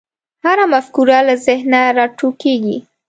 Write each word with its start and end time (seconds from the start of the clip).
هره 0.45 0.65
مفکوره 0.73 1.19
له 1.27 1.35
ذهنه 1.47 1.79
راټوکېږي. 1.97 2.77